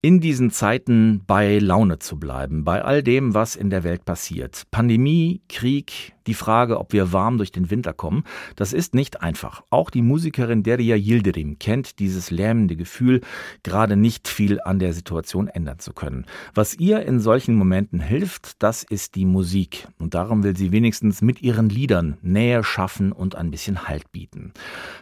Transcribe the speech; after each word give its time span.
in 0.00 0.20
diesen 0.20 0.50
Zeiten 0.50 1.24
bei 1.26 1.58
Laune 1.58 1.98
zu 1.98 2.18
bleiben, 2.18 2.64
bei 2.64 2.82
all 2.84 3.02
dem, 3.02 3.34
was 3.34 3.56
in 3.56 3.68
der 3.70 3.82
Welt 3.82 4.04
passiert. 4.04 4.62
Pandemie, 4.70 5.42
Krieg, 5.48 6.14
die 6.28 6.34
Frage, 6.34 6.78
ob 6.78 6.92
wir 6.92 7.12
warm 7.12 7.38
durch 7.38 7.50
den 7.50 7.70
Winter 7.70 7.92
kommen, 7.92 8.22
das 8.54 8.72
ist 8.72 8.94
nicht 8.94 9.22
einfach. 9.22 9.62
Auch 9.70 9.90
die 9.90 10.02
Musikerin 10.02 10.62
Derya 10.62 10.94
Yildirim 10.94 11.58
kennt 11.58 11.98
dieses 11.98 12.30
lähmende 12.30 12.76
Gefühl, 12.76 13.22
gerade 13.62 13.96
nicht 13.96 14.28
viel 14.28 14.60
an 14.60 14.78
der 14.78 14.92
Situation 14.92 15.48
ändern 15.48 15.78
zu 15.78 15.92
können. 15.92 16.26
Was 16.54 16.78
ihr 16.78 17.02
in 17.02 17.18
solchen 17.18 17.54
Momenten 17.54 18.00
hilft, 18.00 18.62
das 18.62 18.82
ist 18.82 19.14
die 19.14 19.24
Musik. 19.24 19.88
Und 19.98 20.14
darum 20.14 20.44
will 20.44 20.56
sie 20.56 20.70
wenigstens 20.70 21.22
mit 21.22 21.42
ihren 21.42 21.68
Liedern 21.68 22.18
Nähe 22.20 22.62
schaffen 22.62 23.10
und 23.12 23.34
ein 23.34 23.50
bisschen 23.50 23.88
Halt 23.88 24.12
bieten. 24.12 24.52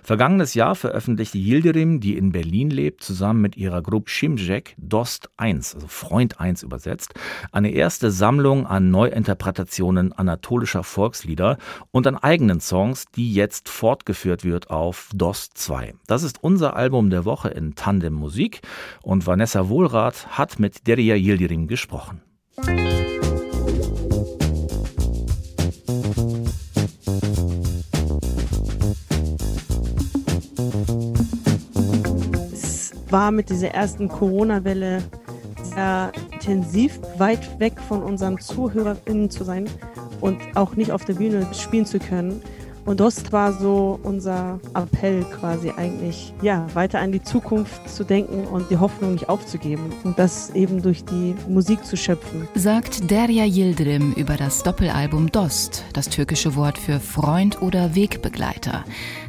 Vergangenes 0.03 0.55
Jahr 0.55 0.77
veröffentlichte 0.77 1.39
Yildirim, 1.39 2.01
die 2.01 2.17
in 2.17 2.31
Berlin 2.31 2.71
lebt, 2.71 3.03
zusammen 3.03 3.41
mit 3.41 3.57
ihrer 3.57 3.83
Gruppe 3.83 4.11
Shimjek 4.11 4.75
Dost 4.79 5.29
1, 5.37 5.75
also 5.75 5.89
Freund 5.89 6.41
1 6.41 6.63
übersetzt, 6.63 7.15
eine 7.51 7.71
erste 7.71 8.13
Sammlung 8.13 8.67
an 8.67 8.91
Neuinterpretationen 8.93 10.13
anatolischer 10.13 10.85
Volks 10.85 11.16
Volkslieder 11.17 11.57
und 11.93 12.07
an 12.07 12.17
eigenen 12.17 12.61
Songs, 12.61 13.07
die 13.15 13.33
jetzt 13.33 13.71
fortgeführt 13.71 14.45
wird 14.45 14.71
auf 14.71 15.09
DOS 15.15 15.49
2. 15.55 15.95
Das 16.07 16.23
ist 16.23 16.43
unser 16.43 16.77
Album 16.77 17.09
der 17.09 17.25
Woche 17.25 17.49
in 17.49 17.75
Tandem 17.75 18.13
Musik 18.13 18.61
und 19.03 19.27
Vanessa 19.27 19.69
Wohlrath 19.71 20.27
hat 20.37 20.59
mit 20.59 20.87
Deria 20.87 21.15
Yildirim 21.15 21.69
gesprochen. 21.69 22.21
Es 32.53 32.93
war 33.11 33.31
mit 33.31 33.49
dieser 33.49 33.69
ersten 33.69 34.09
Corona-Welle 34.09 35.03
sehr 35.63 36.13
intensiv, 36.33 37.01
weit 37.17 37.59
weg 37.59 37.81
von 37.81 38.03
unseren 38.03 38.39
ZuhörerInnen 38.39 39.31
zu 39.31 39.45
sein 39.45 39.67
und 40.21 40.39
auch 40.55 40.77
nicht 40.77 40.93
auf 40.93 41.05
der 41.05 41.15
Bühne 41.15 41.47
spielen 41.53 41.87
zu 41.87 41.99
können. 41.99 42.41
Und 42.87 43.01
das 43.01 43.33
war 43.33 43.53
so 43.53 43.99
unser 44.05 44.61
Appell 44.75 45.25
quasi 45.25 45.73
eigentlich, 45.77 46.33
ja, 46.41 46.67
weiter 46.75 47.01
an 47.01 47.11
die 47.11 47.21
Zukunft 47.21 47.89
zu 47.91 48.05
denken 48.05 48.47
und 48.47 48.71
die 48.71 48.79
Hoffnung 48.79 49.13
nicht 49.15 49.29
aufzugeben 49.29 49.93
und 50.05 50.19
das 50.19 50.51
eben 50.51 50.83
durch 50.83 51.05
die 51.05 51.35
Musik 51.49 51.85
zu 51.85 51.97
schöpfen. 51.97 52.47
Sagt 52.55 53.11
Derya 53.11 53.45
Yildirim 53.45 54.13
über 54.13 54.37
das 54.37 54.63
Doppelalbum 54.63 55.33
Dost, 55.33 55.85
das 55.95 56.09
türkische 56.09 56.55
Wort 56.55 56.79
für 56.79 57.01
Freund 57.01 57.61
oder 57.61 57.97
Wegbegleiter. 57.97 58.85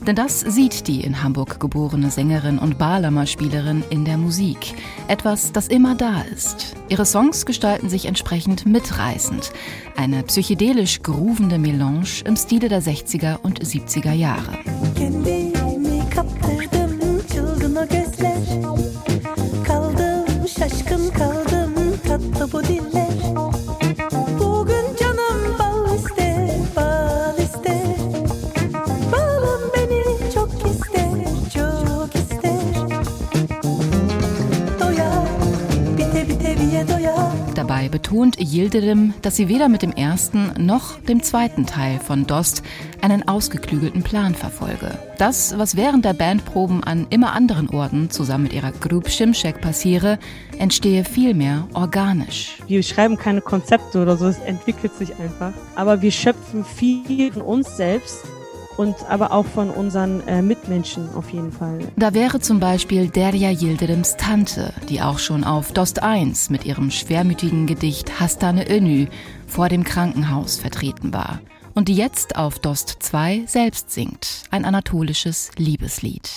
Denn 0.05 0.15
das 0.15 0.39
sieht 0.41 0.87
die 0.87 1.01
in 1.01 1.23
Hamburg 1.23 1.59
geborene 1.59 2.11
Sängerin 2.11 2.59
und 2.59 2.77
Bağlama-Spielerin 2.77 3.83
in 3.89 4.05
der 4.05 4.17
Musik. 4.17 4.75
Etwas, 5.07 5.51
das 5.51 5.67
immer 5.67 5.95
da 5.95 6.21
ist. 6.31 6.75
Ihre 6.89 7.05
Songs 7.05 7.47
gestalten 7.47 7.89
sich 7.89 8.05
entsprechend 8.05 8.67
mitreißend. 8.67 9.51
Eine 9.95 10.21
psychedelisch 10.23 11.01
groovende 11.01 11.57
Melange 11.57 12.21
im 12.23 12.35
Stile 12.35 12.69
der 12.69 12.83
60er 12.83 13.39
und 13.47 13.61
70er 13.61 14.11
Jahre. 14.11 14.57
Betont 38.07 38.37
Yildirim, 38.39 39.13
dass 39.21 39.35
sie 39.35 39.49
weder 39.49 39.67
mit 39.67 39.81
dem 39.81 39.91
ersten 39.91 40.53
noch 40.57 40.97
dem 41.01 41.21
zweiten 41.23 41.65
Teil 41.65 41.99
von 41.99 42.25
Dost 42.25 42.63
einen 43.01 43.27
ausgeklügelten 43.27 44.01
Plan 44.01 44.33
verfolge. 44.33 44.97
Das, 45.17 45.57
was 45.57 45.75
während 45.75 46.05
der 46.05 46.13
Bandproben 46.13 46.85
an 46.85 47.07
immer 47.09 47.33
anderen 47.33 47.69
Orten 47.69 48.09
zusammen 48.09 48.45
mit 48.45 48.53
ihrer 48.53 48.71
Group 48.71 49.09
Shimshek 49.09 49.59
passiere, 49.59 50.19
entstehe 50.57 51.03
vielmehr 51.03 51.67
organisch. 51.73 52.59
Wir 52.67 52.81
schreiben 52.81 53.17
keine 53.17 53.41
Konzepte 53.41 54.01
oder 54.01 54.15
so, 54.15 54.27
es 54.27 54.39
entwickelt 54.39 54.93
sich 54.93 55.13
einfach. 55.19 55.51
Aber 55.75 56.01
wir 56.01 56.11
schöpfen 56.11 56.63
viel 56.63 57.33
von 57.33 57.41
uns 57.41 57.75
selbst 57.75 58.23
und 58.77 58.95
aber 59.09 59.31
auch 59.31 59.45
von 59.45 59.69
unseren 59.69 60.25
äh, 60.27 60.41
Mitmenschen 60.41 61.13
auf 61.15 61.29
jeden 61.31 61.51
Fall. 61.51 61.79
Da 61.95 62.13
wäre 62.13 62.39
zum 62.39 62.59
Beispiel 62.59 63.09
Derya 63.09 63.49
Yildirims 63.49 64.15
Tante, 64.17 64.73
die 64.89 65.01
auch 65.01 65.19
schon 65.19 65.43
auf 65.43 65.71
Dost 65.71 66.01
1 66.01 66.49
mit 66.49 66.65
ihrem 66.65 66.91
schwermütigen 66.91 67.65
Gedicht 67.65 68.19
Hastane 68.19 68.69
Önü 68.69 69.07
vor 69.47 69.69
dem 69.69 69.83
Krankenhaus 69.83 70.57
vertreten 70.57 71.13
war 71.13 71.41
und 71.73 71.87
die 71.89 71.95
jetzt 71.95 72.37
auf 72.37 72.59
Dost 72.59 72.97
2 72.99 73.43
selbst 73.45 73.91
singt, 73.91 74.43
ein 74.49 74.65
anatolisches 74.65 75.51
Liebeslied. 75.57 76.29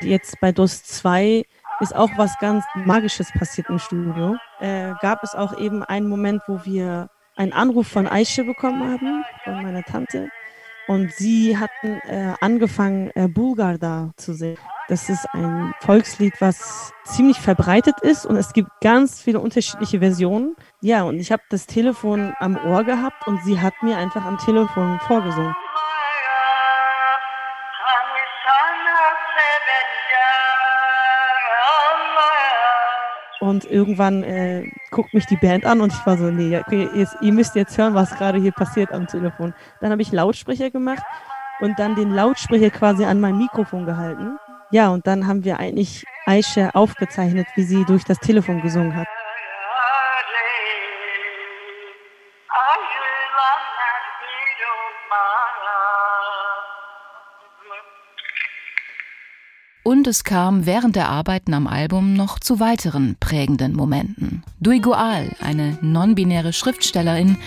Jetzt 0.00 0.40
bei 0.40 0.52
DOS 0.52 0.84
2 0.84 1.44
ist 1.80 1.94
auch 1.94 2.10
was 2.16 2.38
ganz 2.38 2.64
Magisches 2.74 3.30
passiert 3.32 3.68
im 3.68 3.78
Studio. 3.78 4.36
Äh, 4.60 4.94
gab 5.00 5.22
es 5.22 5.34
auch 5.34 5.58
eben 5.58 5.82
einen 5.84 6.08
Moment, 6.08 6.42
wo 6.46 6.64
wir 6.64 7.10
einen 7.36 7.52
Anruf 7.52 7.88
von 7.88 8.06
Aisha 8.08 8.42
bekommen 8.42 8.90
haben, 8.90 9.24
von 9.44 9.62
meiner 9.62 9.82
Tante. 9.82 10.30
Und 10.86 11.12
sie 11.12 11.58
hatten 11.58 12.00
äh, 12.08 12.34
angefangen, 12.40 13.10
äh, 13.14 13.28
Bulgarda 13.28 14.12
zu 14.16 14.32
singen. 14.32 14.58
Das 14.88 15.10
ist 15.10 15.26
ein 15.34 15.74
Volkslied, 15.80 16.32
was 16.40 16.94
ziemlich 17.04 17.38
verbreitet 17.38 18.00
ist 18.00 18.24
und 18.24 18.36
es 18.36 18.54
gibt 18.54 18.70
ganz 18.80 19.20
viele 19.20 19.38
unterschiedliche 19.38 19.98
Versionen. 19.98 20.56
Ja, 20.80 21.02
und 21.02 21.18
ich 21.18 21.30
habe 21.30 21.42
das 21.50 21.66
Telefon 21.66 22.32
am 22.40 22.56
Ohr 22.56 22.84
gehabt 22.84 23.26
und 23.26 23.38
sie 23.44 23.60
hat 23.60 23.74
mir 23.82 23.98
einfach 23.98 24.24
am 24.24 24.38
Telefon 24.38 24.98
vorgesungen. 25.00 25.54
Und 33.40 33.66
irgendwann 33.66 34.22
äh, 34.22 34.70
guckt 34.90 35.12
mich 35.12 35.26
die 35.26 35.36
Band 35.36 35.66
an 35.66 35.82
und 35.82 35.92
ich 35.92 36.06
war 36.06 36.16
so, 36.16 36.30
nee, 36.30 36.58
okay, 36.58 36.88
jetzt, 36.94 37.14
ihr 37.20 37.32
müsst 37.32 37.54
jetzt 37.56 37.76
hören, 37.76 37.94
was 37.94 38.16
gerade 38.16 38.38
hier 38.38 38.52
passiert 38.52 38.90
am 38.92 39.06
Telefon. 39.06 39.52
Dann 39.82 39.92
habe 39.92 40.00
ich 40.00 40.12
Lautsprecher 40.12 40.70
gemacht 40.70 41.02
und 41.60 41.78
dann 41.78 41.94
den 41.94 42.10
Lautsprecher 42.10 42.70
quasi 42.70 43.04
an 43.04 43.20
mein 43.20 43.36
Mikrofon 43.36 43.84
gehalten. 43.84 44.38
Ja, 44.70 44.90
und 44.90 45.06
dann 45.06 45.26
haben 45.26 45.44
wir 45.44 45.58
eigentlich 45.58 46.04
Aisha 46.26 46.70
aufgezeichnet, 46.70 47.46
wie 47.54 47.62
sie 47.62 47.84
durch 47.86 48.04
das 48.04 48.18
Telefon 48.18 48.60
gesungen 48.60 48.94
hat. 48.94 49.08
Und 59.88 60.06
es 60.06 60.22
kam 60.22 60.66
während 60.66 60.96
der 60.96 61.08
Arbeiten 61.08 61.54
am 61.54 61.66
Album 61.66 62.12
noch 62.12 62.38
zu 62.38 62.60
weiteren 62.60 63.16
prägenden 63.20 63.74
Momenten. 63.74 64.42
Duygu 64.60 64.92
Al, 64.92 65.30
eine 65.40 65.78
non-binäre 65.80 66.52
Schriftstellerin 66.52 67.38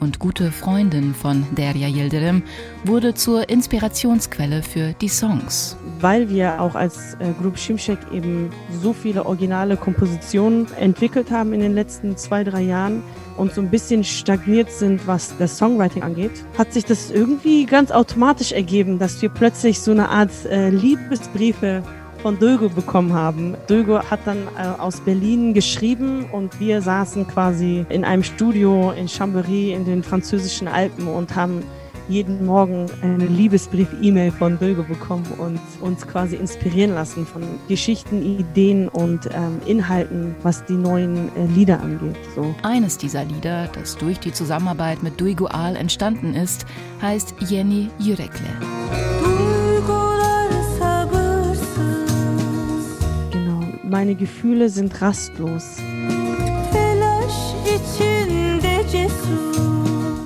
und 0.00 0.18
gute 0.18 0.50
Freundin 0.50 1.14
von 1.14 1.46
Derya 1.56 1.88
Yildirim, 1.88 2.42
wurde 2.84 3.14
zur 3.14 3.48
Inspirationsquelle 3.48 4.62
für 4.62 4.94
die 5.00 5.08
Songs. 5.08 5.76
Weil 6.00 6.28
wir 6.28 6.60
auch 6.60 6.74
als 6.74 7.14
äh, 7.14 7.32
Group 7.40 7.58
Shimshek 7.58 7.98
eben 8.12 8.50
so 8.82 8.92
viele 8.92 9.26
originale 9.26 9.76
Kompositionen 9.76 10.66
entwickelt 10.74 11.30
haben 11.30 11.52
in 11.52 11.60
den 11.60 11.74
letzten 11.74 12.16
zwei, 12.16 12.42
drei 12.42 12.62
Jahren, 12.62 13.02
und 13.40 13.54
so 13.54 13.62
ein 13.62 13.70
bisschen 13.70 14.04
stagniert 14.04 14.70
sind, 14.70 15.06
was 15.06 15.36
das 15.38 15.56
Songwriting 15.56 16.02
angeht, 16.02 16.44
hat 16.58 16.74
sich 16.74 16.84
das 16.84 17.10
irgendwie 17.10 17.64
ganz 17.64 17.90
automatisch 17.90 18.52
ergeben, 18.52 18.98
dass 18.98 19.20
wir 19.22 19.30
plötzlich 19.30 19.80
so 19.80 19.92
eine 19.92 20.10
Art 20.10 20.30
äh, 20.44 20.68
Liebesbriefe 20.68 21.82
von 22.22 22.38
Dögo 22.38 22.68
bekommen 22.68 23.12
haben. 23.12 23.56
Dögo 23.68 24.00
hat 24.02 24.20
dann 24.24 24.48
äh, 24.58 24.80
aus 24.80 25.00
Berlin 25.00 25.54
geschrieben 25.54 26.26
und 26.30 26.60
wir 26.60 26.82
saßen 26.82 27.26
quasi 27.26 27.84
in 27.88 28.04
einem 28.04 28.22
Studio 28.22 28.92
in 28.92 29.06
Chambéry 29.08 29.72
in 29.72 29.84
den 29.84 30.02
französischen 30.02 30.68
Alpen 30.68 31.08
und 31.08 31.34
haben 31.34 31.62
jeden 32.10 32.44
Morgen 32.44 32.86
eine 33.02 33.26
Liebesbrief-E-Mail 33.26 34.32
von 34.32 34.58
Böge 34.58 34.82
bekommen 34.82 35.26
und 35.38 35.60
uns 35.80 36.06
quasi 36.06 36.36
inspirieren 36.36 36.94
lassen 36.94 37.24
von 37.24 37.42
Geschichten, 37.68 38.22
Ideen 38.22 38.88
und 38.88 39.26
ähm, 39.32 39.60
Inhalten, 39.64 40.34
was 40.42 40.64
die 40.64 40.74
neuen 40.74 41.28
äh, 41.36 41.46
Lieder 41.54 41.80
angeht. 41.80 42.16
So. 42.34 42.52
Eines 42.62 42.98
dieser 42.98 43.24
Lieder, 43.24 43.68
das 43.68 43.96
durch 43.96 44.18
die 44.18 44.32
Zusammenarbeit 44.32 45.02
mit 45.02 45.20
Duygu 45.20 45.46
Al 45.46 45.76
entstanden 45.76 46.34
ist, 46.34 46.66
heißt 47.00 47.34
Jenny 47.48 47.88
Yürekle. 47.98 49.09
Meine 53.90 54.14
Gefühle 54.14 54.68
sind 54.68 55.02
rastlos. 55.02 55.78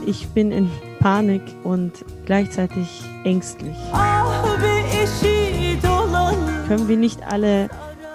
Ich 0.06 0.28
bin 0.28 0.52
in 0.52 0.70
Panik 1.00 1.42
und 1.62 2.04
gleichzeitig 2.26 3.02
ängstlich. 3.24 3.76
Können 6.68 6.88
wir 6.88 6.96
nicht 6.98 7.22
alle 7.26 7.70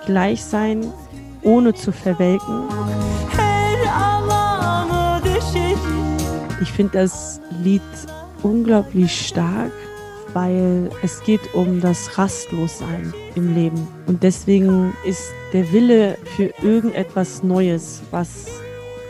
gleich 0.06 0.44
sein, 0.44 0.86
ohne 1.42 1.74
zu 1.74 1.92
verwelken? 1.92 2.69
Ich 6.62 6.72
finde 6.72 6.94
das 6.94 7.42
Lied 7.63 7.81
unglaublich 8.44 9.28
stark, 9.28 9.72
weil 10.34 10.90
es 11.02 11.22
geht 11.24 11.54
um 11.54 11.81
das 11.81 12.18
Rastlossein 12.18 13.14
im 13.36 13.54
Leben. 13.54 13.88
Und 14.08 14.24
deswegen 14.24 14.94
ist 15.06 15.31
der 15.54 15.72
Wille 15.72 16.18
für 16.36 16.54
irgendetwas 16.62 17.44
Neues, 17.44 18.02
was 18.12 18.48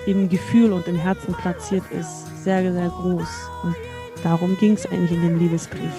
im 0.06 0.30
Gefühl 0.30 0.72
und 0.72 0.88
im 0.88 0.98
Herzen 0.98 1.34
platziert 1.34 1.84
ist, 1.92 2.44
sehr, 2.44 2.72
sehr 2.72 2.90
groß. 2.90 3.28
Und 3.64 3.76
darum 4.24 4.58
ging 4.58 4.74
es 4.74 4.86
eigentlich 4.86 5.12
in 5.12 5.22
dem 5.22 5.40
Liebesbrief. 5.40 5.94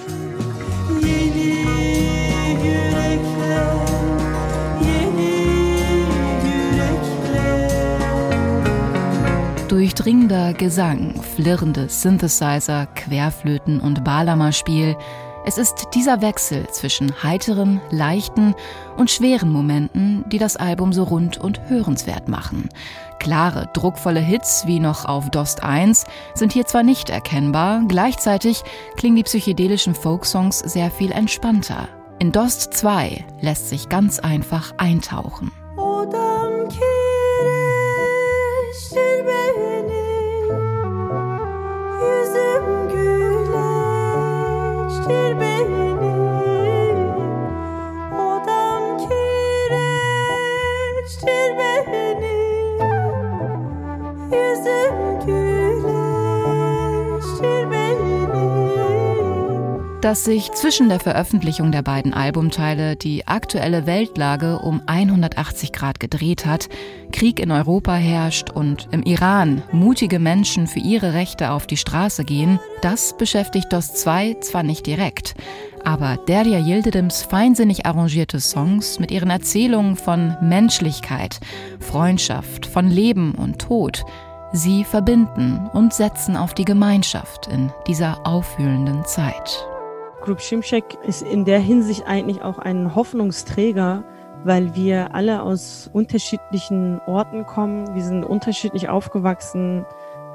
Durchdringender 9.70 10.52
Gesang, 10.52 11.22
flirrende 11.22 11.88
Synthesizer, 11.88 12.86
Querflöten 12.86 13.78
und 13.78 14.02
Balama-Spiel. 14.02 14.96
Es 15.44 15.58
ist 15.58 15.90
dieser 15.94 16.20
Wechsel 16.20 16.66
zwischen 16.72 17.22
heiteren, 17.22 17.80
leichten 17.92 18.56
und 18.96 19.12
schweren 19.12 19.52
Momenten, 19.52 20.24
die 20.28 20.38
das 20.38 20.56
Album 20.56 20.92
so 20.92 21.04
rund 21.04 21.38
und 21.38 21.68
hörenswert 21.68 22.28
machen. 22.28 22.68
Klare, 23.20 23.70
druckvolle 23.72 24.18
Hits 24.18 24.66
wie 24.66 24.80
noch 24.80 25.04
auf 25.04 25.30
Dost 25.30 25.62
1 25.62 26.04
sind 26.34 26.52
hier 26.52 26.66
zwar 26.66 26.82
nicht 26.82 27.08
erkennbar, 27.08 27.84
gleichzeitig 27.86 28.64
klingen 28.96 29.16
die 29.16 29.22
psychedelischen 29.22 29.94
Folksongs 29.94 30.58
sehr 30.58 30.90
viel 30.90 31.12
entspannter. 31.12 31.88
In 32.18 32.32
Dost 32.32 32.74
2 32.74 33.24
lässt 33.40 33.68
sich 33.68 33.88
ganz 33.88 34.18
einfach 34.18 34.72
eintauchen. 34.78 35.52
Dass 60.00 60.24
sich 60.24 60.50
zwischen 60.52 60.88
der 60.88 60.98
Veröffentlichung 60.98 61.72
der 61.72 61.82
beiden 61.82 62.14
Albumteile 62.14 62.96
die 62.96 63.26
aktuelle 63.26 63.86
Weltlage 63.86 64.58
um 64.58 64.80
180 64.86 65.72
Grad 65.72 66.00
gedreht 66.00 66.46
hat, 66.46 66.68
Krieg 67.12 67.38
in 67.38 67.50
Europa 67.50 67.94
herrscht 67.94 68.50
und 68.50 68.88
im 68.92 69.02
Iran 69.02 69.62
mutige 69.72 70.18
Menschen 70.18 70.66
für 70.66 70.78
ihre 70.78 71.12
Rechte 71.12 71.50
auf 71.50 71.66
die 71.66 71.76
Straße 71.76 72.24
gehen, 72.24 72.58
das 72.80 73.16
beschäftigt 73.16 73.72
DOS 73.72 73.92
2 73.94 74.38
zwar 74.40 74.62
nicht 74.62 74.86
direkt, 74.86 75.34
aber 75.84 76.16
Derya 76.16 76.58
Yildirims 76.58 77.22
feinsinnig 77.22 77.84
arrangierte 77.84 78.40
Songs 78.40 78.98
mit 79.00 79.10
ihren 79.10 79.30
Erzählungen 79.30 79.96
von 79.96 80.34
Menschlichkeit, 80.40 81.40
Freundschaft, 81.78 82.64
von 82.64 82.88
Leben 82.88 83.34
und 83.34 83.58
Tod, 83.58 84.04
sie 84.52 84.84
verbinden 84.84 85.68
und 85.74 85.92
setzen 85.92 86.36
auf 86.36 86.54
die 86.54 86.64
Gemeinschaft 86.64 87.48
in 87.48 87.70
dieser 87.86 88.26
aufwühlenden 88.26 89.04
Zeit. 89.04 89.66
Group 90.20 90.40
Shimshek 90.40 90.98
ist 91.06 91.22
in 91.22 91.44
der 91.44 91.58
Hinsicht 91.58 92.06
eigentlich 92.06 92.42
auch 92.42 92.58
ein 92.58 92.94
Hoffnungsträger, 92.94 94.04
weil 94.44 94.74
wir 94.74 95.14
alle 95.14 95.42
aus 95.42 95.90
unterschiedlichen 95.92 97.00
Orten 97.06 97.46
kommen. 97.46 97.94
Wir 97.94 98.02
sind 98.02 98.24
unterschiedlich 98.24 98.88
aufgewachsen. 98.88 99.84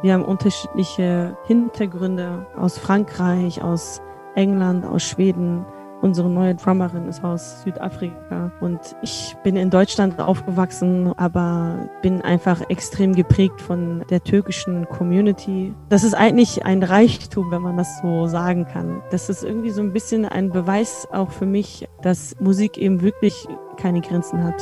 Wir 0.01 0.13
haben 0.13 0.25
unterschiedliche 0.25 1.37
Hintergründe 1.45 2.45
aus 2.57 2.77
Frankreich, 2.77 3.61
aus 3.61 4.01
England, 4.35 4.85
aus 4.85 5.03
Schweden. 5.03 5.65
Unsere 6.05 6.29
neue 6.29 6.53
Drummerin 6.53 7.07
ist 7.07 7.23
aus 7.23 7.63
Südafrika 7.63 8.51
und 8.61 8.79
ich 9.01 9.35
bin 9.43 9.55
in 9.55 9.71
Deutschland 9.71 10.19
aufgewachsen, 10.19 11.11
aber 11.17 11.89
bin 12.03 12.21
einfach 12.21 12.61
extrem 12.69 13.15
geprägt 13.15 13.59
von 13.59 14.05
der 14.11 14.23
türkischen 14.23 14.87
Community. 14.87 15.73
Das 15.89 16.03
ist 16.03 16.13
eigentlich 16.13 16.63
ein 16.63 16.83
Reichtum, 16.83 17.49
wenn 17.49 17.63
man 17.63 17.75
das 17.77 18.03
so 18.03 18.27
sagen 18.27 18.65
kann. 18.65 19.01
Das 19.09 19.31
ist 19.31 19.43
irgendwie 19.43 19.71
so 19.71 19.81
ein 19.81 19.93
bisschen 19.93 20.25
ein 20.25 20.51
Beweis 20.51 21.07
auch 21.11 21.31
für 21.31 21.47
mich, 21.47 21.89
dass 22.03 22.39
Musik 22.39 22.77
eben 22.77 23.01
wirklich 23.01 23.47
keine 23.77 24.01
Grenzen 24.01 24.43
hat. 24.43 24.61